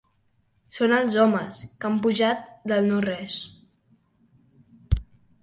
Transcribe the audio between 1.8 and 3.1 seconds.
que han pujat del no